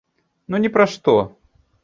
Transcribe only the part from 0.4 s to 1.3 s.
Ну, ні пра што.